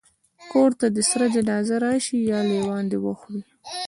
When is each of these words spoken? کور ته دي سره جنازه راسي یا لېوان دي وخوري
کور 0.51 0.69
ته 0.79 0.87
دي 0.95 1.03
سره 1.11 1.25
جنازه 1.35 1.75
راسي 1.83 2.17
یا 2.31 2.39
لېوان 2.49 2.83
دي 2.91 2.97
وخوري 3.05 3.41